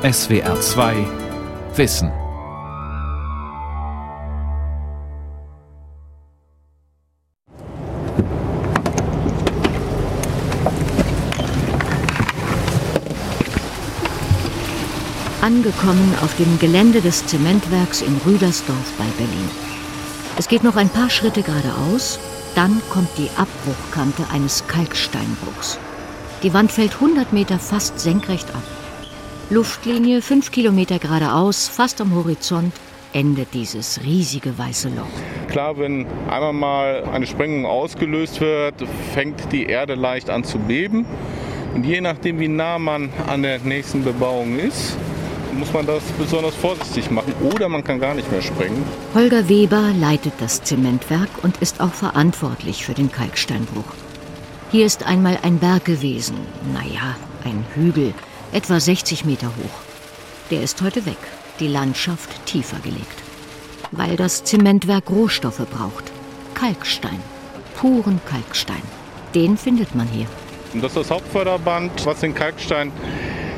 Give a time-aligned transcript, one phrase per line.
[0.00, 0.94] SWR 2
[1.74, 2.12] Wissen.
[15.42, 19.50] Angekommen auf dem Gelände des Zementwerks in Rüdersdorf bei Berlin.
[20.36, 22.20] Es geht noch ein paar Schritte geradeaus,
[22.54, 25.76] dann kommt die Abbruchkante eines Kalksteinbruchs.
[26.44, 28.62] Die Wand fällt 100 Meter fast senkrecht ab.
[29.50, 32.74] Luftlinie 5 Kilometer geradeaus, fast am Horizont,
[33.14, 35.06] endet dieses riesige weiße Loch.
[35.48, 38.74] Klar, wenn einmal mal eine Sprengung ausgelöst wird,
[39.14, 41.06] fängt die Erde leicht an zu beben.
[41.74, 44.98] Und je nachdem, wie nah man an der nächsten Bebauung ist,
[45.54, 48.84] muss man das besonders vorsichtig machen oder man kann gar nicht mehr sprengen.
[49.14, 53.94] Holger Weber leitet das Zementwerk und ist auch verantwortlich für den Kalksteinbruch.
[54.70, 56.36] Hier ist einmal ein Berg gewesen,
[56.74, 58.12] naja, ein Hügel,
[58.52, 59.80] etwa 60 Meter hoch.
[60.50, 61.18] Der ist heute weg,
[61.60, 63.22] die Landschaft tiefer gelegt.
[63.90, 66.04] Weil das Zementwerk Rohstoffe braucht.
[66.54, 67.20] Kalkstein,
[67.76, 68.82] puren Kalkstein.
[69.34, 70.26] Den findet man hier.
[70.72, 72.92] Und das ist das Hauptförderband, was den Kalkstein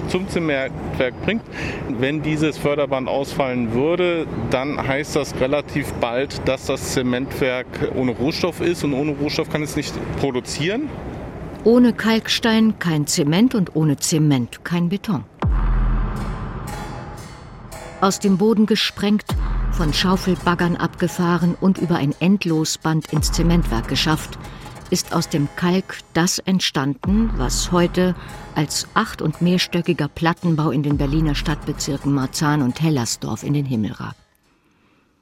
[0.09, 1.43] zum Zementwerk bringt.
[1.89, 8.61] Wenn dieses Förderband ausfallen würde, dann heißt das relativ bald, dass das Zementwerk ohne Rohstoff
[8.61, 10.89] ist und ohne Rohstoff kann es nicht produzieren.
[11.65, 15.25] Ohne Kalkstein kein Zement und ohne Zement kein Beton.
[18.01, 19.27] Aus dem Boden gesprengt,
[19.73, 24.39] von Schaufelbaggern abgefahren und über ein Endlosband ins Zementwerk geschafft,
[24.89, 28.15] ist aus dem Kalk das entstanden, was heute
[28.55, 33.93] als acht- und mehrstöckiger Plattenbau in den Berliner Stadtbezirken Marzahn und Hellersdorf in den Himmel
[33.93, 34.17] ragt.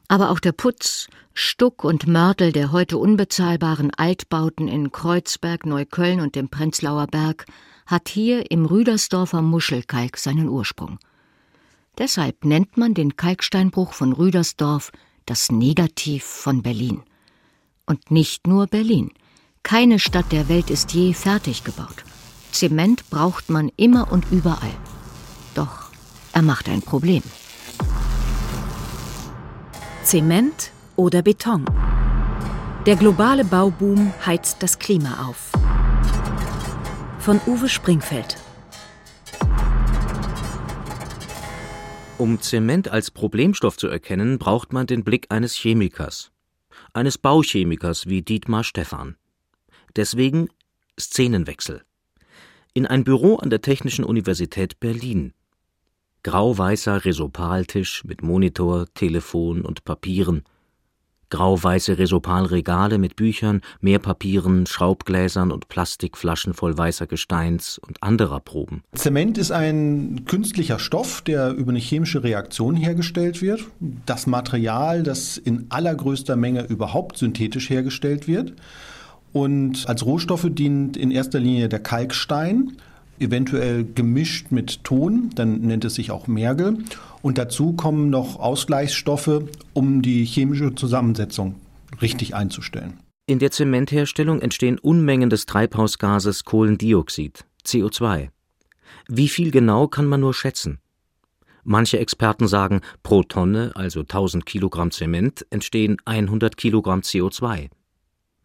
[0.08, 6.34] Aber auch der Putz, Stuck und Mörtel der heute unbezahlbaren Altbauten in Kreuzberg, Neukölln und
[6.34, 7.44] dem Prenzlauer Berg
[7.86, 10.98] hat hier im Rüdersdorfer Muschelkalk seinen Ursprung.
[11.98, 14.92] Deshalb nennt man den Kalksteinbruch von Rüdersdorf
[15.26, 17.02] das Negativ von Berlin.
[17.86, 19.12] Und nicht nur Berlin.
[19.62, 22.04] Keine Stadt der Welt ist je fertig gebaut.
[22.52, 24.74] Zement braucht man immer und überall.
[25.54, 25.90] Doch
[26.32, 27.22] er macht ein Problem.
[30.08, 31.66] Zement oder Beton.
[32.86, 35.52] Der globale Bauboom heizt das Klima auf.
[37.18, 38.38] Von Uwe Springfeld.
[42.16, 46.32] Um Zement als Problemstoff zu erkennen, braucht man den Blick eines Chemikers,
[46.94, 49.16] eines Bauchemikers wie Dietmar Stephan.
[49.94, 50.48] Deswegen
[50.98, 51.82] Szenenwechsel.
[52.72, 55.34] In ein Büro an der Technischen Universität Berlin.
[56.24, 60.42] Grau-weißer Resopaltisch mit Monitor, Telefon und Papieren.
[61.30, 68.82] Grau-weiße Resopalregale mit Büchern, Mehrpapieren, Schraubgläsern und Plastikflaschen voll weißer Gesteins und anderer Proben.
[68.94, 73.66] Zement ist ein künstlicher Stoff, der über eine chemische Reaktion hergestellt wird.
[74.06, 78.54] Das Material, das in allergrößter Menge überhaupt synthetisch hergestellt wird.
[79.32, 82.72] Und als Rohstoffe dient in erster Linie der Kalkstein
[83.20, 86.78] eventuell gemischt mit Ton, dann nennt es sich auch Mergel.
[87.22, 89.42] Und dazu kommen noch Ausgleichsstoffe,
[89.72, 91.56] um die chemische Zusammensetzung
[92.00, 92.94] richtig einzustellen.
[93.26, 98.30] In der Zementherstellung entstehen Unmengen des Treibhausgases Kohlendioxid, CO2.
[99.08, 100.78] Wie viel genau kann man nur schätzen?
[101.64, 107.68] Manche Experten sagen, pro Tonne, also 1000 Kilogramm Zement, entstehen 100 Kilogramm CO2.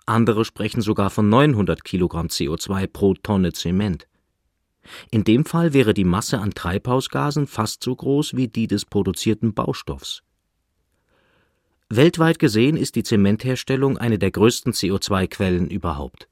[0.06, 4.08] Andere sprechen sogar von 900 Kilogramm CO2 pro Tonne Zement.
[5.12, 9.54] In dem Fall wäre die Masse an Treibhausgasen fast so groß wie die des produzierten
[9.54, 10.24] Baustoffs.
[11.90, 16.28] Weltweit gesehen ist die Zementherstellung eine der größten CO2-Quellen überhaupt.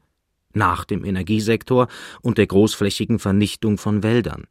[0.53, 1.87] Nach dem Energiesektor
[2.21, 4.47] und der großflächigen Vernichtung von Wäldern.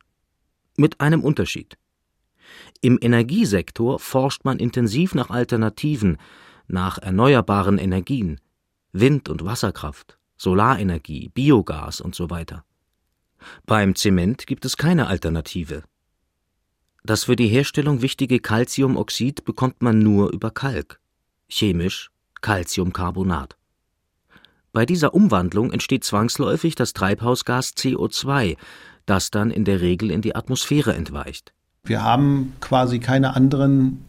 [0.77, 1.77] Mit einem Unterschied.
[2.81, 6.17] Im Energiesektor forscht man intensiv nach Alternativen,
[6.69, 8.41] nach erneuerbaren Energien,
[8.93, 12.65] Wind- und Wasserkraft, Solarenergie, Biogas und so weiter.
[13.67, 15.83] Beim Zement gibt es keine Alternative.
[17.05, 21.01] Das für die Herstellung wichtige Calciumoxid bekommt man nur über Kalk,
[21.49, 22.11] chemisch
[22.41, 23.57] Calciumcarbonat.
[24.73, 28.57] Bei dieser Umwandlung entsteht zwangsläufig das Treibhausgas CO2,
[29.07, 31.53] das dann in der Regel in die Atmosphäre entweicht.
[31.85, 34.05] Wir haben quasi keine anderen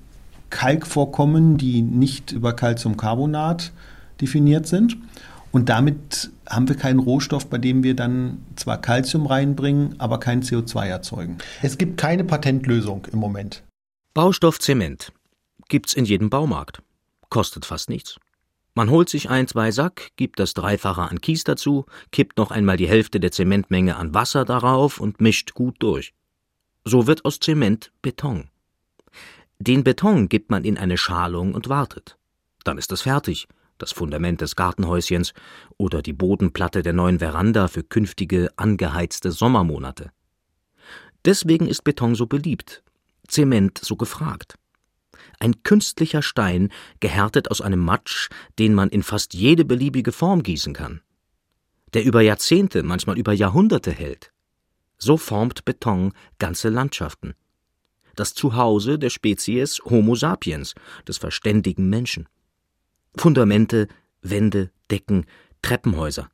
[0.50, 3.72] Kalkvorkommen, die nicht über Calciumcarbonat
[4.20, 4.98] definiert sind.
[5.52, 10.44] Und damit haben wir keinen Rohstoff, bei dem wir dann zwar Calcium reinbringen, aber kein
[10.44, 11.38] CO2 erzeugen.
[11.62, 13.64] Es gibt keine Patentlösung im Moment.
[14.14, 15.12] Baustoff Zement
[15.68, 16.82] gibt's in jedem Baumarkt.
[17.30, 18.18] Kostet fast nichts.
[18.74, 22.78] Man holt sich ein, zwei Sack, gibt das Dreifache an Kies dazu, kippt noch einmal
[22.78, 26.14] die Hälfte der Zementmenge an Wasser darauf und mischt gut durch.
[26.86, 28.50] So wird aus Zement Beton.
[29.60, 32.18] Den Beton gibt man in eine Schalung und wartet.
[32.64, 33.48] Dann ist es fertig,
[33.82, 35.34] das Fundament des Gartenhäuschens
[35.78, 40.12] oder die Bodenplatte der neuen Veranda für künftige angeheizte Sommermonate.
[41.26, 42.84] Deswegen ist Beton so beliebt,
[43.28, 44.56] Zement so gefragt.
[45.40, 46.70] Ein künstlicher Stein,
[47.00, 48.30] gehärtet aus einem Matsch,
[48.60, 51.02] den man in fast jede beliebige Form gießen kann.
[51.94, 54.32] Der über Jahrzehnte, manchmal über Jahrhunderte hält.
[54.98, 57.34] So formt Beton ganze Landschaften.
[58.16, 60.76] Das Zuhause der Spezies Homo sapiens,
[61.08, 62.28] des verständigen Menschen.
[63.16, 63.88] Fundamente,
[64.22, 65.26] Wände, Decken,
[65.62, 66.30] Treppenhäuser.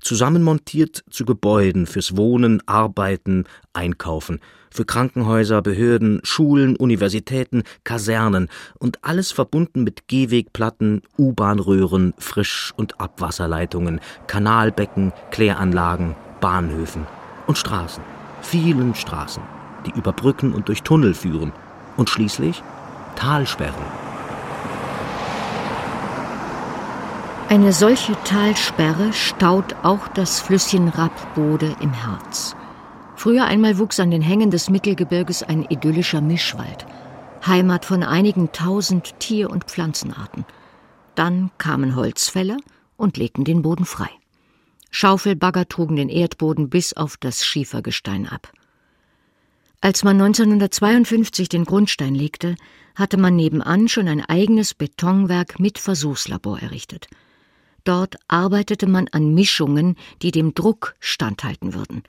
[0.00, 4.40] Zusammenmontiert zu Gebäuden fürs Wohnen, Arbeiten, Einkaufen,
[4.70, 14.00] für Krankenhäuser, Behörden, Schulen, Universitäten, Kasernen und alles verbunden mit Gehwegplatten, U-Bahnröhren, Frisch- und Abwasserleitungen,
[14.26, 17.06] Kanalbecken, Kläranlagen, Bahnhöfen
[17.46, 18.02] und Straßen,
[18.42, 19.42] vielen Straßen,
[19.86, 21.52] die über Brücken und durch Tunnel führen
[21.96, 22.62] und schließlich
[23.16, 24.07] Talsperren.
[27.50, 32.54] Eine solche Talsperre staut auch das Flüsschen Rappbode im Harz.
[33.16, 36.84] Früher einmal wuchs an den Hängen des Mittelgebirges ein idyllischer Mischwald,
[37.46, 40.44] Heimat von einigen tausend Tier- und Pflanzenarten.
[41.14, 42.58] Dann kamen Holzfäller
[42.98, 44.10] und legten den Boden frei.
[44.90, 48.52] Schaufelbagger trugen den Erdboden bis auf das Schiefergestein ab.
[49.80, 52.56] Als man 1952 den Grundstein legte,
[52.94, 57.08] hatte man nebenan schon ein eigenes Betonwerk mit Versuchslabor errichtet–
[57.84, 62.02] Dort arbeitete man an Mischungen, die dem Druck standhalten würden.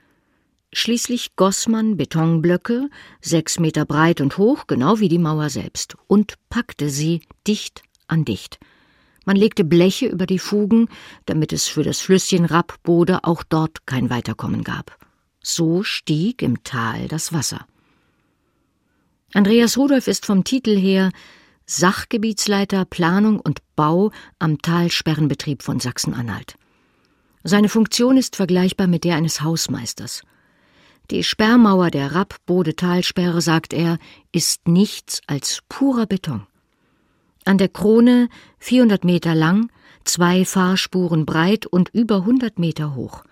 [0.72, 2.90] Schließlich goss man Betonblöcke,
[3.20, 8.24] sechs Meter breit und hoch, genau wie die Mauer selbst, und packte sie dicht an
[8.24, 8.58] dicht.
[9.24, 10.88] Man legte Bleche über die Fugen,
[11.26, 14.96] damit es für das Flüsschen Rappbode auch dort kein Weiterkommen gab.
[15.42, 17.66] So stieg im Tal das Wasser.
[19.32, 21.10] Andreas Rudolf ist vom Titel her
[21.72, 26.56] Sachgebietsleiter Planung und Bau am Talsperrenbetrieb von Sachsen-Anhalt.
[27.44, 30.24] Seine Funktion ist vergleichbar mit der eines Hausmeisters.
[31.12, 33.98] Die Sperrmauer der Rapp-Bode-Talsperre, sagt er,
[34.32, 36.44] ist nichts als purer Beton.
[37.44, 38.28] An der Krone
[38.58, 39.70] 400 Meter lang,
[40.04, 43.22] zwei Fahrspuren breit und über 100 Meter hoch.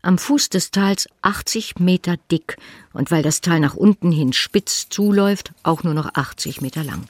[0.00, 2.56] Am Fuß des Tals 80 Meter dick
[2.94, 7.06] und weil das Tal nach unten hin spitz zuläuft, auch nur noch 80 Meter lang.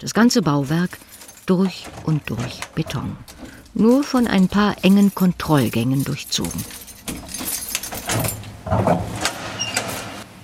[0.00, 0.98] Das ganze Bauwerk
[1.46, 3.16] durch und durch Beton.
[3.74, 6.64] Nur von ein paar engen Kontrollgängen durchzogen.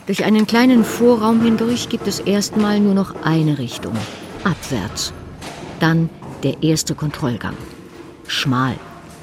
[0.06, 3.94] Durch einen kleinen Vorraum hindurch gibt es erstmal nur noch eine Richtung,
[4.42, 5.12] abwärts.
[5.78, 6.10] Dann
[6.42, 7.56] der erste Kontrollgang.
[8.26, 8.74] Schmal,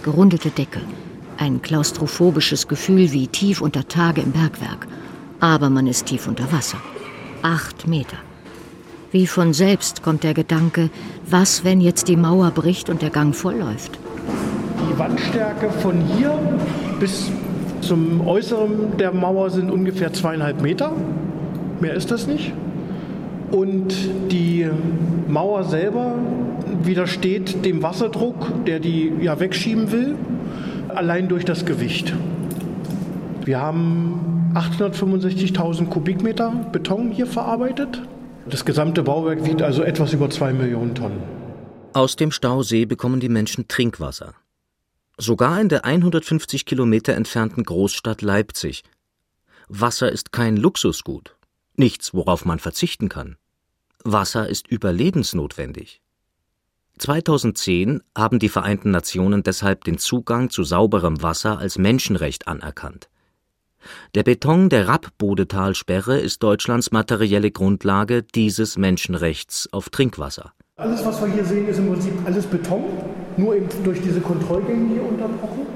[0.02, 0.82] gerundete Decke,
[1.38, 4.88] ein klaustrophobisches Gefühl wie tief unter Tage im Bergwerk.
[5.42, 6.78] Aber man ist tief unter Wasser.
[7.42, 8.18] Acht Meter.
[9.12, 10.90] Wie von selbst kommt der Gedanke,
[11.30, 14.00] was, wenn jetzt die Mauer bricht und der Gang vollläuft?
[14.90, 16.40] Die Wandstärke von hier
[16.98, 17.30] bis
[17.82, 20.94] zum Äußeren der Mauer sind ungefähr zweieinhalb Meter.
[21.82, 22.54] Mehr ist das nicht.
[23.52, 23.94] Und
[24.32, 24.70] die
[25.28, 26.16] Mauer selber
[26.82, 30.16] widersteht dem Wasserdruck, der die ja wegschieben will,
[30.88, 32.14] allein durch das Gewicht.
[33.44, 38.02] Wir haben 865.000 Kubikmeter Beton hier verarbeitet.
[38.52, 41.24] Das gesamte Bauwerk wiegt also etwas über zwei Millionen Tonnen.
[41.94, 44.36] Aus dem Stausee bekommen die Menschen Trinkwasser.
[45.18, 48.84] Sogar in der 150 Kilometer entfernten Großstadt Leipzig.
[49.70, 51.38] Wasser ist kein Luxusgut,
[51.78, 53.38] nichts, worauf man verzichten kann.
[54.04, 56.02] Wasser ist überlebensnotwendig.
[56.98, 63.11] 2010 haben die Vereinten Nationen deshalb den Zugang zu sauberem Wasser als Menschenrecht anerkannt.
[64.16, 70.54] Der Beton der Rappbodetalsperre ist Deutschlands materielle Grundlage dieses Menschenrechts auf Trinkwasser.
[70.78, 72.84] Alles, was wir hier sehen, ist im Prinzip alles Beton,
[73.38, 75.68] nur eben durch diese Kontrollgänge hier unterbrochen.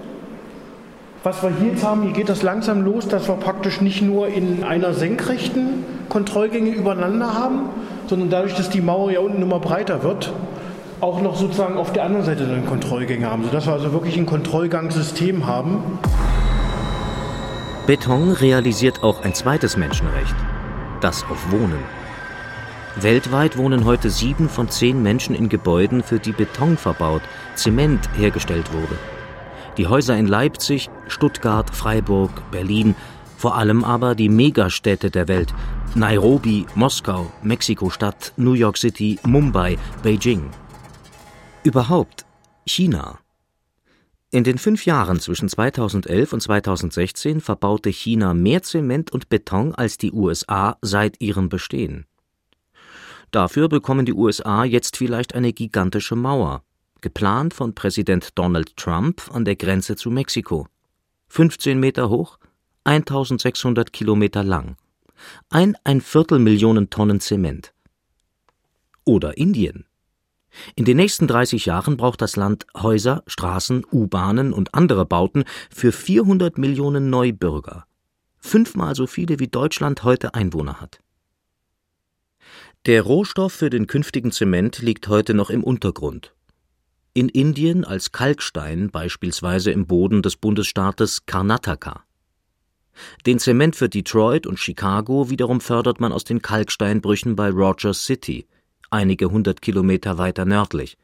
[1.24, 4.28] Was wir hier jetzt haben, hier geht das langsam los, dass wir praktisch nicht nur
[4.28, 7.70] in einer senkrechten Kontrollgänge übereinander haben,
[8.08, 10.32] sondern dadurch, dass die Mauer ja unten immer breiter wird,
[11.02, 14.26] auch noch sozusagen auf der anderen Seite dann Kontrollgänge haben, sodass wir also wirklich ein
[14.26, 16.00] Kontrollgangsystem haben.
[17.88, 20.36] Beton realisiert auch ein zweites Menschenrecht,
[21.02, 21.84] das auf Wohnen.
[22.96, 27.22] Weltweit wohnen heute sieben von zehn Menschen in Gebäuden, für die Beton verbaut,
[27.54, 28.98] Zement hergestellt wurde.
[29.78, 32.96] Die Häuser in Leipzig, Stuttgart, Freiburg, Berlin,
[33.38, 35.54] vor allem aber die Megastädte der Welt,
[35.94, 40.50] Nairobi, Moskau, Mexiko-Stadt, New York City, Mumbai, Beijing.
[41.64, 42.26] Überhaupt
[42.66, 43.20] China
[44.32, 49.98] In den fünf Jahren zwischen 2011 und 2016 verbaute China mehr Zement und Beton als
[49.98, 52.06] die USA seit ihrem Bestehen.
[53.32, 56.64] Dafür bekommen die USA jetzt vielleicht eine gigantische Mauer,
[57.02, 60.68] geplant von Präsident Donald Trump an der Grenze zu Mexiko.
[61.28, 62.40] 15 Meter hoch,
[62.84, 64.78] 1600 Kilometer lang.
[65.50, 67.74] Ein ein Viertel Millionen Tonnen Zement.
[69.06, 69.86] Oder Indien.
[70.76, 75.92] In den nächsten 30 Jahren braucht das Land Häuser, Straßen, U-Bahnen und andere Bauten für
[75.92, 77.86] 400 Millionen Neubürger.
[78.38, 81.00] Fünfmal so viele wie Deutschland heute Einwohner hat.
[82.86, 86.36] Der Rohstoff für den künftigen Zement liegt heute noch im Untergrund.
[87.16, 92.04] In Indien als Kalkstein, beispielsweise im Boden des Bundesstaates Karnataka.
[93.26, 98.48] Den Zement für Detroit und Chicago wiederum fördert man aus den Kalksteinbrüchen bei Rogers City,
[98.90, 100.98] einige hundert Kilometer weiter nördlich.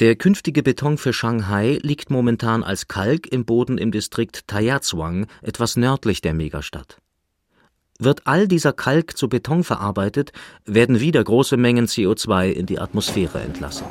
[0.00, 5.76] Der künftige Beton für Shanghai liegt momentan als Kalk im Boden im Distrikt Tayazwang, etwas
[5.76, 6.98] nördlich der Megastadt.
[7.98, 10.32] Wird all dieser Kalk zu Beton verarbeitet,
[10.64, 13.86] werden wieder große Mengen CO2 in die Atmosphäre entlassen.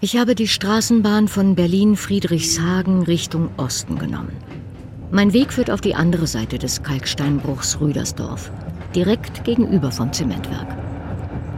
[0.00, 4.32] Ich habe die Straßenbahn von Berlin-Friedrichshagen Richtung Osten genommen.
[5.10, 8.50] Mein Weg führt auf die andere Seite des Kalksteinbruchs Rüdersdorf
[8.94, 10.76] direkt gegenüber vom Zementwerk.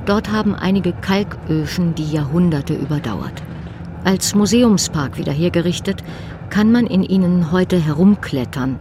[0.07, 3.43] Dort haben einige Kalköfen die Jahrhunderte überdauert.
[4.05, 6.03] Als Museumspark wieder hergerichtet,
[6.51, 8.81] kann man in ihnen heute herumklettern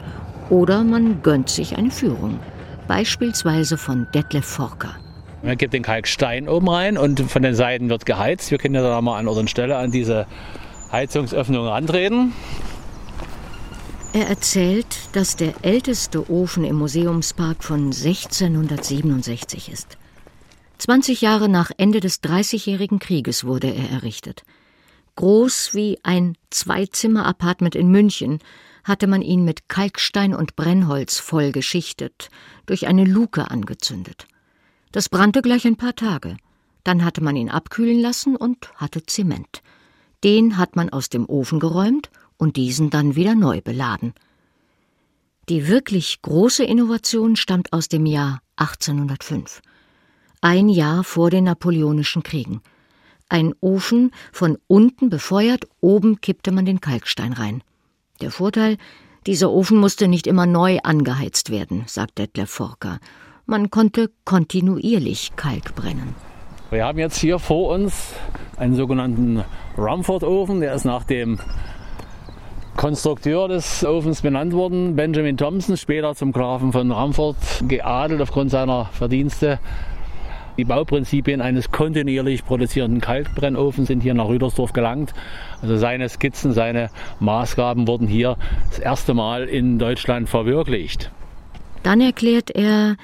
[0.50, 2.40] oder man gönnt sich eine Führung,
[2.88, 4.96] beispielsweise von Detlef Forker.
[5.44, 8.52] Man gibt den Kalkstein oben rein und von den Seiten wird geheizt.
[8.52, 10.28] Wir können ja da mal an und Stelle an diese
[10.92, 12.34] Heizungsöffnung antreten.
[14.14, 19.98] Er erzählt, dass der älteste Ofen im Museumspark von 1667 ist.
[20.80, 24.44] 20 Jahre nach Ende des Dreißigjährigen Krieges wurde er errichtet.
[25.16, 28.40] Groß wie ein Zwei-Zimmer-Apartment in München
[28.84, 32.30] hatte man ihn mit Kalkstein und Brennholz voll geschichtet,
[32.66, 34.28] durch eine Luke angezündet.
[34.92, 36.36] Das brannte gleich ein paar Tage.
[36.84, 39.62] Dann hatte man ihn abkühlen lassen und hatte Zement.
[40.26, 42.10] Den hat man aus dem Ofen geräumt
[42.42, 44.16] und diesen dann wieder neu beladen.
[45.48, 49.62] Die wirklich große Innovation stammt aus dem Jahr 1805,
[50.42, 52.62] ein Jahr vor den Napoleonischen Kriegen.
[53.30, 57.64] Ein Ofen, von unten befeuert, oben kippte man den Kalkstein rein.
[58.22, 58.78] Der Vorteil,
[59.28, 63.00] dieser Ofen musste nicht immer neu angeheizt werden, sagt Detlef Forker.
[63.46, 66.16] Man konnte kontinuierlich Kalk brennen.
[66.72, 68.14] Wir haben jetzt hier vor uns
[68.58, 69.44] einen sogenannten
[69.78, 71.40] Rumford-Ofen, der ist nach dem
[72.78, 77.36] Konstrukteur des Ofens benannt worden, Benjamin Thompson, später zum Grafen von Ramford
[77.68, 79.60] geadelt aufgrund seiner Verdienste.
[80.58, 85.14] Die Bauprinzipien eines kontinuierlich produzierenden Kalkbrennofens sind hier nach Rüdersdorf gelangt.
[85.62, 88.38] Also seine Skizzen, seine Maßgaben wurden hier
[88.70, 91.12] das erste Mal in Deutschland verwirklicht.
[91.84, 92.96] Dann erklärt er,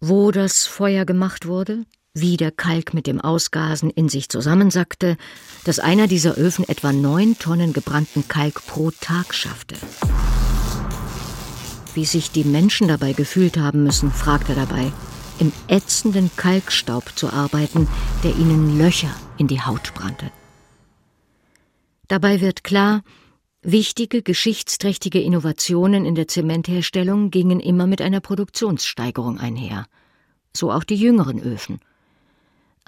[0.00, 5.16] wo das Feuer gemacht wurde, wie der Kalk mit dem Ausgasen in sich zusammensackte,
[5.64, 9.76] dass einer dieser Öfen etwa neun Tonnen gebrannten Kalk pro Tag schaffte.
[11.94, 14.92] Wie sich die Menschen dabei gefühlt haben müssen, fragt er dabei,
[15.38, 17.88] im ätzenden Kalkstaub zu arbeiten,
[18.22, 20.30] der ihnen Löcher in die Haut brannte.
[22.08, 23.02] Dabei wird klar,
[23.62, 29.86] wichtige geschichtsträchtige Innovationen in der Zementherstellung gingen immer mit einer Produktionssteigerung einher.
[30.54, 31.80] So auch die jüngeren Öfen.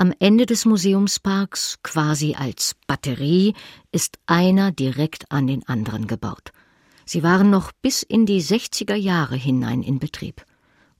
[0.02, 3.54] Am Ende des Museumsparks, quasi als Batterie,
[3.92, 6.50] ist einer direkt an den anderen gebaut.
[7.04, 10.44] Sie waren noch bis in die 60er Jahre hinein in Betrieb.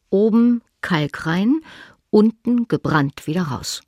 [0.08, 1.62] Oben kalkrein,
[2.10, 3.82] unten gebrannt wieder raus.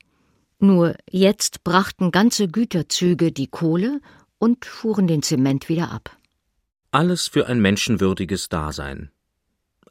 [0.59, 4.01] Nur jetzt brachten ganze Güterzüge die Kohle
[4.39, 6.11] und fuhren den Zement wieder ab.
[6.91, 9.13] Alles für ein menschenwürdiges Dasein.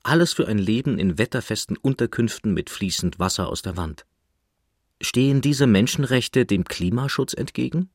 [0.03, 4.05] Alles für ein Leben in wetterfesten Unterkünften mit fließend Wasser aus der Wand.
[5.05, 7.89] Stehen diese Menschenrechte dem Klimaschutz entgegen?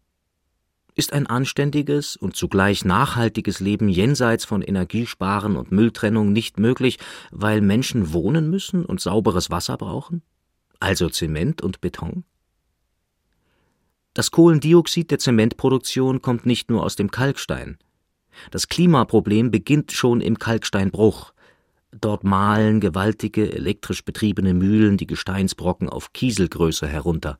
[0.94, 6.98] Ist ein anständiges und zugleich nachhaltiges Leben jenseits von Energiesparen und Mülltrennung nicht möglich,
[7.30, 10.20] weil Menschen wohnen müssen und sauberes Wasser brauchen?
[10.80, 12.24] Also Zement und Beton?
[14.12, 17.78] Das Kohlendioxid der Zementproduktion kommt nicht nur aus dem Kalkstein.
[18.50, 21.32] Das Klimaproblem beginnt schon im Kalksteinbruch,
[21.92, 27.38] Dort mahlen gewaltige elektrisch betriebene Mühlen die Gesteinsbrocken auf Kieselgröße herunter.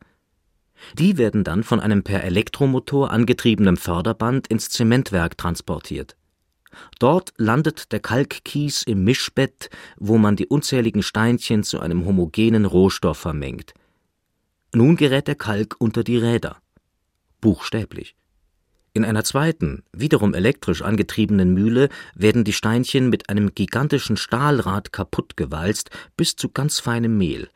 [0.94, 6.16] Die werden dann von einem per Elektromotor angetriebenem Förderband ins Zementwerk transportiert.
[6.98, 13.18] Dort landet der Kalkkies im Mischbett, wo man die unzähligen Steinchen zu einem homogenen Rohstoff
[13.18, 13.74] vermengt.
[14.74, 16.58] Nun gerät der Kalk unter die Räder.
[17.40, 18.16] Buchstäblich.
[18.98, 25.90] In einer zweiten, wiederum elektrisch angetriebenen Mühle werden die Steinchen mit einem gigantischen Stahlrad kaputtgewalzt
[26.16, 27.48] bis zu ganz feinem Mehl.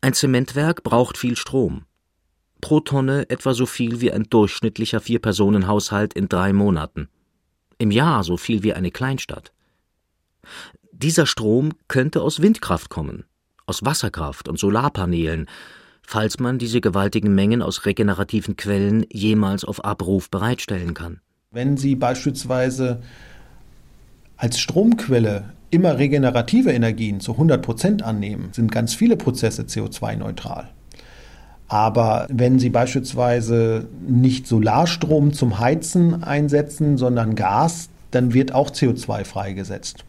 [0.00, 1.84] Ein Zementwerk braucht viel Strom.
[2.60, 7.08] Pro Tonne etwa so viel wie ein durchschnittlicher Vierpersonenhaushalt in drei Monaten.
[7.78, 9.52] Im Jahr so viel wie eine Kleinstadt.
[10.90, 13.26] Dieser Strom könnte aus Windkraft kommen,
[13.64, 15.46] aus Wasserkraft und Solarpanelen,
[16.08, 21.20] falls man diese gewaltigen Mengen aus regenerativen Quellen jemals auf Abruf bereitstellen kann.
[21.50, 23.00] Wenn Sie beispielsweise
[24.38, 30.70] als Stromquelle immer regenerative Energien zu 100 Prozent annehmen, sind ganz viele Prozesse CO2-neutral.
[31.68, 39.26] Aber wenn Sie beispielsweise nicht Solarstrom zum Heizen einsetzen, sondern Gas, dann wird auch CO2
[39.26, 40.06] freigesetzt.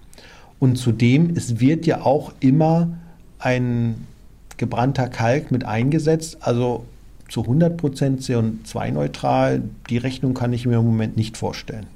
[0.60, 2.88] Und zudem, es wird ja auch immer
[3.38, 4.08] ein
[4.60, 6.38] gebrannter Kalk mit eingesetzt.
[6.42, 6.86] Also
[7.30, 7.80] zu 100%
[8.22, 11.88] CO2-neutral, die Rechnung kann ich mir im Moment nicht vorstellen.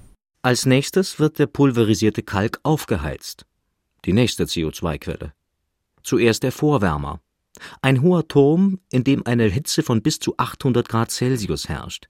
[0.41, 3.45] Als nächstes wird der pulverisierte Kalk aufgeheizt.
[4.05, 5.33] Die nächste CO2-Quelle.
[6.01, 7.21] Zuerst der Vorwärmer.
[7.81, 12.07] Ein hoher Turm, in dem eine Hitze von bis zu 800 Grad Celsius herrscht.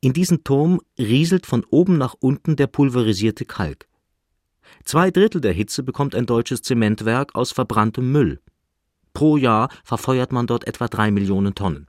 [0.00, 3.88] In diesen Turm rieselt von oben nach unten der pulverisierte Kalk.
[4.84, 8.40] Zwei Drittel der Hitze bekommt ein deutsches Zementwerk aus verbranntem Müll.
[9.14, 11.86] Pro Jahr verfeuert man dort etwa drei Millionen Tonnen.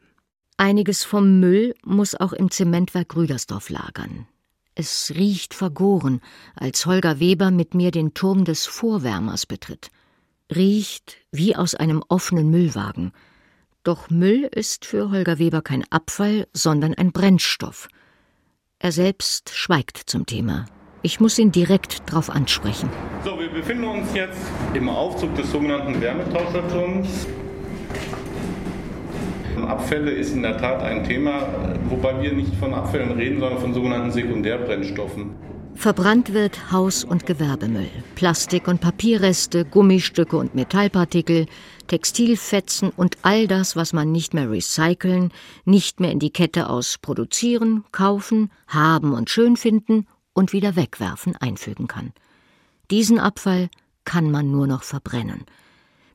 [0.57, 4.27] Einiges vom Müll muss auch im Zementwerk Rüdersdorf lagern.
[4.75, 6.21] Es riecht vergoren,
[6.55, 9.89] als Holger Weber mit mir den Turm des Vorwärmers betritt.
[10.53, 13.11] Riecht wie aus einem offenen Müllwagen.
[13.83, 17.87] Doch Müll ist für Holger Weber kein Abfall, sondern ein Brennstoff.
[18.79, 20.65] Er selbst schweigt zum Thema.
[21.05, 22.89] Ich muss ihn direkt darauf ansprechen.
[23.25, 24.39] So, wir befinden uns jetzt
[24.73, 27.27] im Aufzug des sogenannten Wärmetauscherturms.
[29.67, 31.47] Abfälle ist in der Tat ein Thema,
[31.89, 35.31] wobei wir nicht von Abfällen reden, sondern von sogenannten Sekundärbrennstoffen.
[35.75, 41.47] Verbrannt wird Haus- und Gewerbemüll, Plastik- und Papierreste, Gummistücke und Metallpartikel,
[41.87, 45.31] Textilfetzen und all das, was man nicht mehr recyceln,
[45.65, 51.35] nicht mehr in die Kette aus produzieren, kaufen, haben und schön finden und wieder wegwerfen
[51.35, 52.13] einfügen kann.
[52.91, 53.69] Diesen Abfall
[54.05, 55.45] kann man nur noch verbrennen.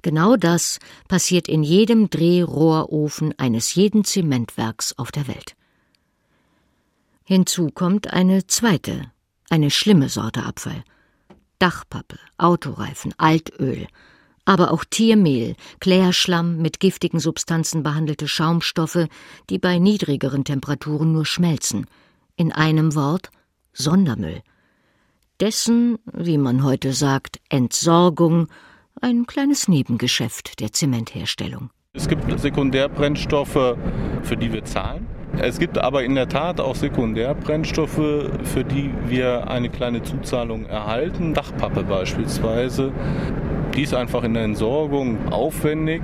[0.03, 0.79] Genau das
[1.09, 5.55] passiert in jedem Drehrohrofen eines jeden Zementwerks auf der Welt.
[7.25, 9.11] Hinzu kommt eine zweite,
[9.51, 10.85] eine schlimme Sorte Abfall.
[11.59, 13.89] Dachpappe, Autoreifen, Altöl,
[14.45, 19.09] aber auch Tiermehl, Klärschlamm, mit giftigen Substanzen behandelte Schaumstoffe,
[19.51, 21.87] die bei niedrigeren Temperaturen nur schmelzen.
[22.37, 23.31] In einem Wort
[23.79, 24.43] Sondermüll.
[25.41, 28.49] Dessen, wie man heute sagt, Entsorgung
[29.01, 31.71] ein kleines Nebengeschäft der Zementherstellung.
[31.93, 33.77] Es gibt Sekundärbrennstoffe,
[34.23, 35.07] für die wir zahlen.
[35.37, 41.35] Es gibt aber in der Tat auch Sekundärbrennstoffe, für die wir eine kleine Zuzahlung erhalten.
[41.35, 42.93] Dachpappe beispielsweise.
[43.77, 46.03] Die ist einfach in der Entsorgung aufwendig.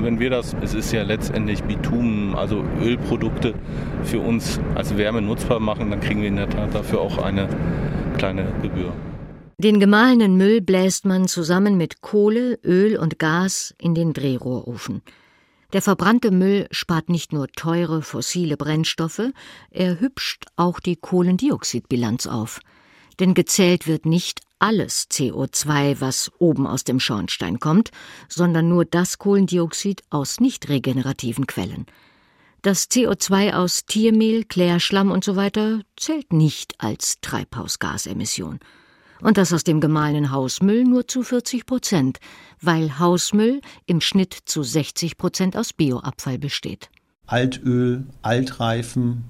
[0.00, 3.54] Wenn wir das, es ist ja letztendlich Bitumen, also Ölprodukte
[4.02, 7.48] für uns als Wärme nutzbar machen, dann kriegen wir in der Tat dafür auch eine
[8.18, 8.92] kleine Gebühr.
[9.58, 15.00] Den gemahlenen Müll bläst man zusammen mit Kohle, Öl und Gas in den Drehrohrofen.
[15.72, 19.32] Der verbrannte Müll spart nicht nur teure fossile Brennstoffe,
[19.70, 22.60] er hübscht auch die Kohlendioxidbilanz auf.
[23.18, 27.90] Denn gezählt wird nicht alles CO2, was oben aus dem Schornstein kommt,
[28.28, 31.86] sondern nur das Kohlendioxid aus nicht regenerativen Quellen.
[32.62, 35.50] Das CO2 aus Tiermehl, Klärschlamm usw.
[35.54, 38.60] So zählt nicht als Treibhausgasemission
[39.22, 42.18] und das aus dem gemahlenen Hausmüll nur zu 40 Prozent,
[42.60, 46.90] weil Hausmüll im Schnitt zu 60 Prozent aus Bioabfall besteht.
[47.26, 49.24] Altöl, Altreifen,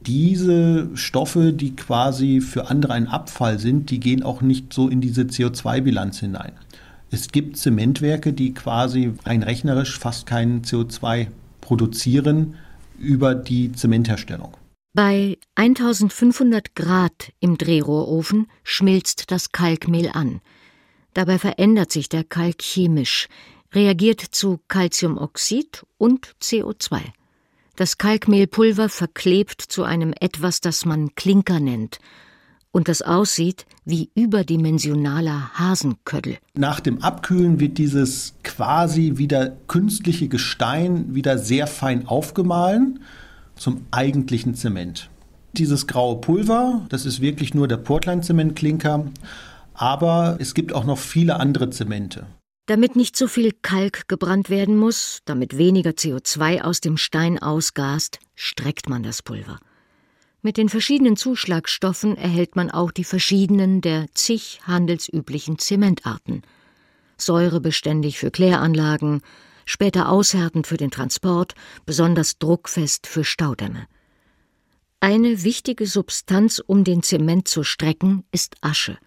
[0.00, 5.00] diese Stoffe, die quasi für andere ein Abfall sind, die gehen auch nicht so in
[5.00, 6.52] diese CO2-Bilanz hinein.
[7.10, 11.28] Es gibt Zementwerke, die quasi rein rechnerisch fast kein CO2
[11.60, 12.54] produzieren
[12.98, 14.57] über die Zementherstellung.
[15.00, 20.40] Bei 1500 Grad im Drehrohrofen schmilzt das Kalkmehl an.
[21.14, 23.28] Dabei verändert sich der Kalk chemisch,
[23.72, 26.98] reagiert zu Calciumoxid und CO2.
[27.76, 32.00] Das Kalkmehlpulver verklebt zu einem etwas, das man Klinker nennt
[32.72, 36.38] und das aussieht wie überdimensionaler Hasenköddel.
[36.54, 42.98] Nach dem Abkühlen wird dieses quasi wieder künstliche Gestein wieder sehr fein aufgemahlen
[43.58, 45.10] zum eigentlichen Zement.
[45.52, 49.06] Dieses graue Pulver, das ist wirklich nur der Portland-Zementklinker,
[49.74, 52.26] aber es gibt auch noch viele andere Zemente.
[52.66, 58.18] Damit nicht so viel Kalk gebrannt werden muss, damit weniger CO2 aus dem Stein ausgast,
[58.34, 59.58] streckt man das Pulver.
[60.42, 66.42] Mit den verschiedenen Zuschlagstoffen erhält man auch die verschiedenen der zig handelsüblichen Zementarten.
[67.16, 69.22] Säurebeständig für Kläranlagen,
[69.68, 71.54] später aushärtend für den Transport,
[71.84, 73.86] besonders druckfest für Staudämme.
[74.98, 78.98] Eine wichtige Substanz, um den Zement zu strecken, ist Asche.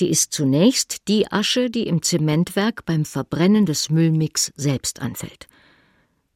[0.00, 5.46] Die ist zunächst die Asche, die im Zementwerk beim Verbrennen des Müllmix selbst anfällt.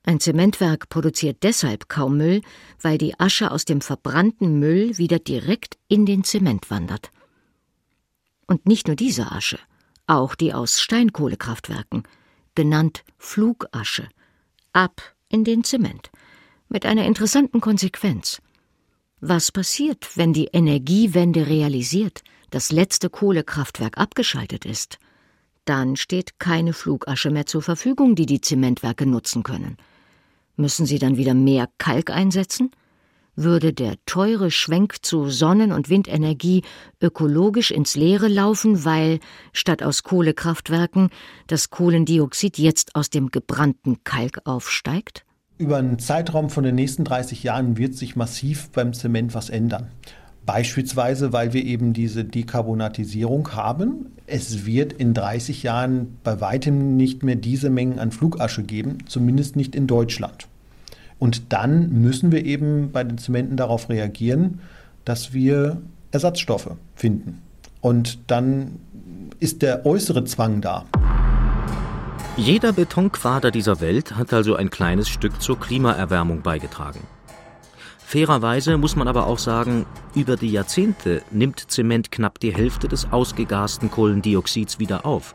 [0.04, 2.40] Ein Zementwerk produziert deshalb kaum Müll,
[2.80, 7.10] weil die Asche aus dem verbrannten Müll wieder direkt in den Zement wandert.
[8.46, 9.58] Und nicht nur diese Asche,
[10.06, 12.04] auch die aus Steinkohlekraftwerken,
[12.54, 14.08] genannt Flugasche,
[14.72, 16.10] ab in den Zement,
[16.68, 18.40] mit einer interessanten Konsequenz.
[19.20, 24.98] Was passiert, wenn die Energiewende realisiert, das letzte Kohlekraftwerk abgeschaltet ist?
[25.64, 29.78] Dann steht keine Flugasche mehr zur Verfügung, die die Zementwerke nutzen können.
[30.56, 32.70] Müssen sie dann wieder mehr Kalk einsetzen?
[33.36, 36.62] Würde der teure Schwenk zu Sonnen- und Windenergie
[37.00, 39.18] ökologisch ins Leere laufen, weil
[39.52, 41.10] statt aus Kohlekraftwerken
[41.48, 45.24] das Kohlendioxid jetzt aus dem gebrannten Kalk aufsteigt?
[45.58, 49.88] Über einen Zeitraum von den nächsten 30 Jahren wird sich massiv beim Zement was ändern.
[50.46, 54.12] Beispielsweise, weil wir eben diese Dekarbonatisierung haben.
[54.26, 59.56] Es wird in 30 Jahren bei weitem nicht mehr diese Mengen an Flugasche geben, zumindest
[59.56, 60.48] nicht in Deutschland.
[61.18, 64.60] Und dann müssen wir eben bei den Zementen darauf reagieren,
[65.04, 67.42] dass wir Ersatzstoffe finden.
[67.80, 68.80] Und dann
[69.40, 70.84] ist der äußere Zwang da.
[72.36, 77.00] Jeder Betonquader dieser Welt hat also ein kleines Stück zur Klimaerwärmung beigetragen.
[77.98, 83.12] Fairerweise muss man aber auch sagen, über die Jahrzehnte nimmt Zement knapp die Hälfte des
[83.12, 85.34] ausgegasten Kohlendioxids wieder auf.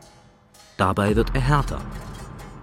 [0.76, 1.80] Dabei wird er härter.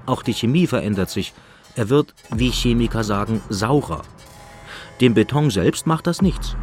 [0.05, 1.33] Auch die Chemie verändert sich.
[1.77, 4.01] Er wird, wie Chemiker sagen, saurer.
[4.99, 6.55] Dem Beton selbst macht das nichts.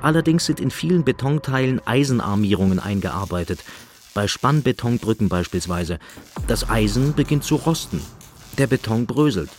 [0.00, 3.62] Allerdings sind in vielen Betonteilen Eisenarmierungen eingearbeitet,
[4.14, 5.98] bei Spannbetonbrücken beispielsweise.
[6.46, 8.00] Das Eisen beginnt zu rosten.
[8.56, 9.50] Der Beton bröselt.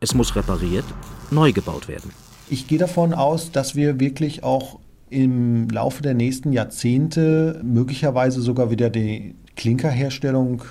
[0.00, 0.84] Es muss repariert,
[1.30, 2.10] neu gebaut werden.
[2.50, 8.72] Ich gehe davon aus, dass wir wirklich auch im Laufe der nächsten Jahrzehnte möglicherweise sogar
[8.72, 10.62] wieder die Klinkerherstellung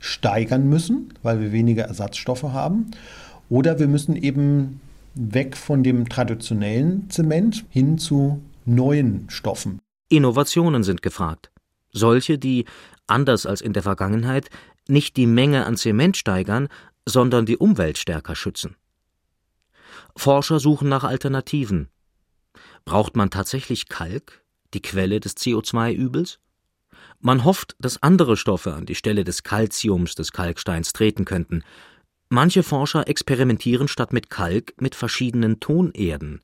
[0.00, 2.90] steigern müssen, weil wir weniger Ersatzstoffe haben.
[3.48, 4.80] Oder wir müssen eben
[5.14, 9.80] weg von dem traditionellen Zement hin zu neuen Stoffen.
[10.08, 11.50] Innovationen sind gefragt.
[11.90, 12.66] Solche, die,
[13.06, 14.48] anders als in der Vergangenheit,
[14.86, 16.68] nicht die Menge an Zement steigern,
[17.06, 18.76] sondern die Umwelt stärker schützen.
[20.16, 21.88] Forscher suchen nach Alternativen.
[22.84, 24.42] Braucht man tatsächlich Kalk,
[24.74, 26.38] die Quelle des CO2-Übels?
[27.20, 31.64] Man hofft, dass andere Stoffe an die Stelle des Calciums des Kalksteins treten könnten.
[32.28, 36.42] Manche Forscher experimentieren statt mit Kalk mit verschiedenen Tonerden,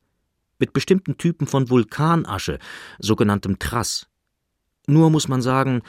[0.58, 2.58] mit bestimmten Typen von Vulkanasche,
[2.98, 4.08] sogenanntem Trass.
[4.86, 5.82] Nur muss man sagen,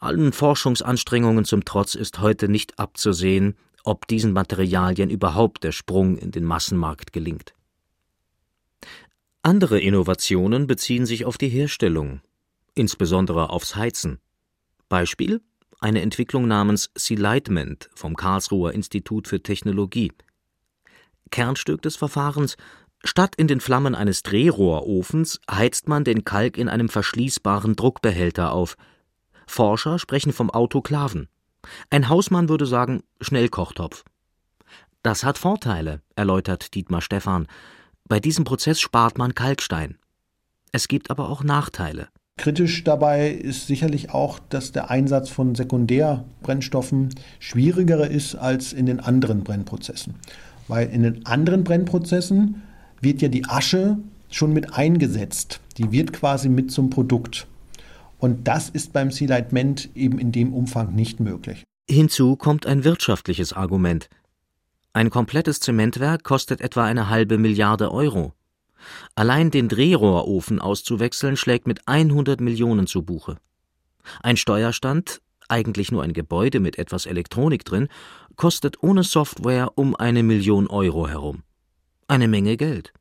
[0.00, 6.30] allen Forschungsanstrengungen zum Trotz ist heute nicht abzusehen, ob diesen Materialien überhaupt der Sprung in
[6.30, 7.54] den Massenmarkt gelingt.
[9.42, 12.20] Andere Innovationen beziehen sich auf die Herstellung,
[12.74, 14.18] insbesondere aufs Heizen.
[14.88, 15.40] Beispiel
[15.80, 20.12] eine Entwicklung namens Selightment vom Karlsruher Institut für Technologie.
[21.30, 22.56] Kernstück des Verfahrens
[23.04, 28.76] Statt in den Flammen eines Drehrohrofens heizt man den Kalk in einem verschließbaren Druckbehälter auf.
[29.46, 31.28] Forscher sprechen vom Autoklaven.
[31.90, 34.04] Ein Hausmann würde sagen Schnellkochtopf.
[35.02, 37.46] Das hat Vorteile, erläutert Dietmar Stephan.
[38.08, 39.98] Bei diesem Prozess spart man Kalkstein.
[40.72, 42.08] Es gibt aber auch Nachteile.
[42.46, 47.08] Kritisch dabei ist sicherlich auch, dass der Einsatz von Sekundärbrennstoffen
[47.40, 50.14] schwieriger ist als in den anderen Brennprozessen.
[50.68, 52.62] Weil in den anderen Brennprozessen
[53.00, 53.96] wird ja die Asche
[54.30, 55.60] schon mit eingesetzt.
[55.78, 57.46] Die wird quasi mit zum Produkt.
[58.18, 61.64] Und das ist beim Sealightment eben in dem Umfang nicht möglich.
[61.88, 64.08] Hinzu kommt ein wirtschaftliches Argument.
[64.92, 68.32] Ein komplettes Zementwerk kostet etwa eine halbe Milliarde Euro.
[69.14, 73.36] Allein den Drehrohrofen auszuwechseln schlägt mit 100 Millionen zu Buche.
[74.22, 77.88] Ein Steuerstand, eigentlich nur ein Gebäude mit etwas Elektronik drin,
[78.36, 81.42] kostet ohne Software um eine Million Euro herum.
[82.08, 82.92] Eine Menge Geld,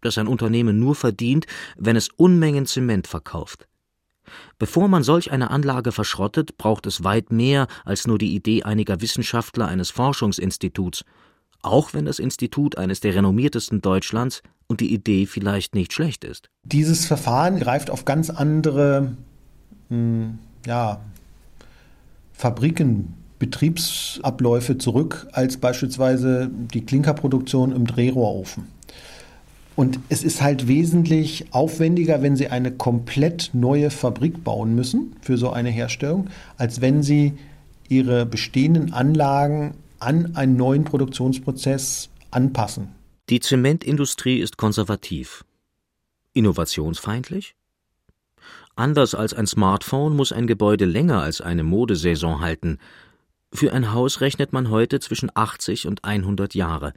[0.00, 3.66] das ein Unternehmen nur verdient, wenn es Unmengen Zement verkauft.
[4.58, 9.00] Bevor man solch eine Anlage verschrottet, braucht es weit mehr als nur die Idee einiger
[9.00, 11.04] Wissenschaftler eines Forschungsinstituts,
[11.62, 16.48] auch wenn das Institut eines der renommiertesten Deutschlands und die Idee vielleicht nicht schlecht ist.
[16.64, 19.12] Dieses Verfahren greift auf ganz andere
[19.88, 21.00] hm, ja,
[22.32, 28.64] Fabriken, Betriebsabläufe zurück als beispielsweise die Klinkerproduktion im Drehrohrofen.
[29.74, 35.36] Und es ist halt wesentlich aufwendiger, wenn Sie eine komplett neue Fabrik bauen müssen für
[35.36, 37.34] so eine Herstellung, als wenn Sie
[37.88, 42.95] Ihre bestehenden Anlagen an einen neuen Produktionsprozess anpassen.
[43.28, 45.44] Die Zementindustrie ist konservativ.
[46.32, 47.56] Innovationsfeindlich?
[48.76, 52.78] Anders als ein Smartphone muss ein Gebäude länger als eine Modesaison halten.
[53.52, 56.92] Für ein Haus rechnet man heute zwischen 80 und 100 Jahre.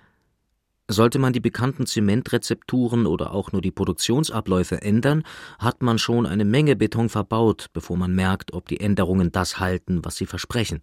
[0.87, 5.23] Sollte man die bekannten Zementrezepturen oder auch nur die Produktionsabläufe ändern,
[5.57, 10.05] hat man schon eine Menge Beton verbaut, bevor man merkt, ob die Änderungen das halten,
[10.05, 10.81] was sie versprechen.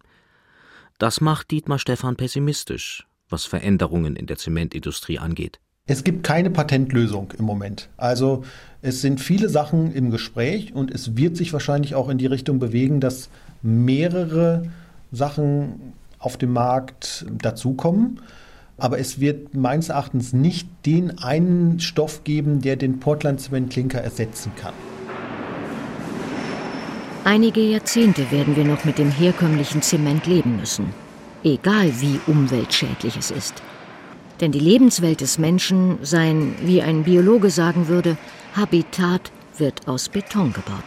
[0.97, 5.59] Das macht Dietmar Stephan pessimistisch, was Veränderungen in der Zementindustrie angeht.
[5.85, 7.89] Es gibt keine Patentlösung im Moment.
[7.95, 8.43] Also
[8.81, 12.59] es sind viele Sachen im Gespräch und es wird sich wahrscheinlich auch in die Richtung
[12.59, 13.29] bewegen, dass
[13.61, 14.69] mehrere
[15.11, 18.19] Sachen auf dem Markt dazukommen
[18.77, 24.73] aber es wird meines Erachtens nicht den einen Stoff geben, der den Portland-Zement-Klinker ersetzen kann.
[27.23, 30.93] Einige Jahrzehnte werden wir noch mit dem herkömmlichen Zement leben müssen,
[31.53, 33.61] egal wie umweltschädlich es ist.
[34.39, 38.17] Denn die Lebenswelt des Menschen, sein, wie ein Biologe sagen würde,
[38.55, 40.83] Habitat wird aus Beton gebaut.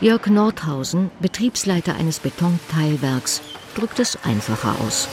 [0.00, 3.40] Jörg Nordhausen, Betriebsleiter eines Betonteilwerks,
[3.74, 5.08] drückt es einfacher aus.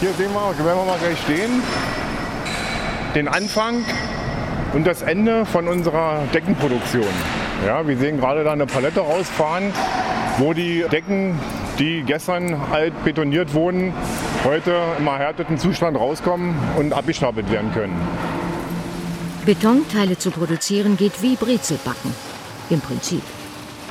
[0.00, 1.62] Hier sehen wir, wenn wir mal gleich stehen,
[3.14, 3.84] den Anfang
[4.72, 7.04] und das Ende von unserer Deckenproduktion.
[7.66, 9.70] Ja, wir sehen gerade da eine Palette rausfahren,
[10.38, 11.38] wo die Decken,
[11.78, 13.92] die gestern halt betoniert wurden,
[14.44, 17.96] heute im erhärteten Zustand rauskommen und abgestapelt werden können.
[19.44, 22.14] Betonteile zu produzieren geht wie Brezelbacken.
[22.70, 23.22] Im Prinzip.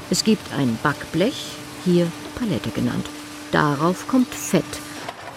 [0.09, 2.07] Es gibt ein Backblech, hier
[2.39, 3.05] Palette genannt.
[3.51, 4.63] Darauf kommt Fett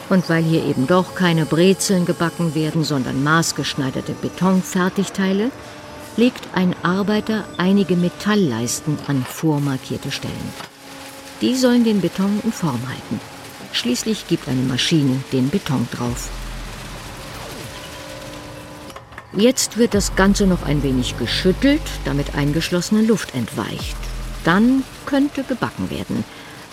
[0.09, 5.50] und weil hier eben doch keine Brezeln gebacken werden, sondern maßgeschneiderte Betonfertigteile,
[6.16, 10.73] legt ein Arbeiter einige Metallleisten an vormarkierte Stellen.
[11.44, 13.20] Die sollen den Beton in Form halten.
[13.72, 16.30] Schließlich gibt eine Maschine den Beton drauf.
[19.37, 23.98] Jetzt wird das Ganze noch ein wenig geschüttelt, damit eingeschlossene Luft entweicht.
[24.44, 26.24] Dann könnte gebacken werden.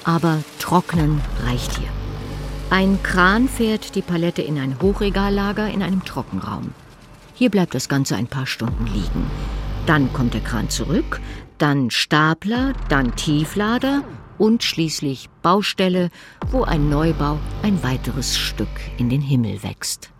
[0.06, 1.90] Aber trocknen reicht hier.
[2.70, 6.74] Ein Kran fährt die Palette in ein Hochregallager in einem Trockenraum.
[7.34, 9.30] Hier bleibt das Ganze ein paar Stunden liegen.
[9.86, 11.20] Dann kommt der Kran zurück,
[11.58, 14.06] dann Stapler, dann Tieflader
[14.42, 16.10] und schließlich Baustelle,
[16.50, 20.11] wo ein Neubau ein weiteres Stück in den Himmel wächst.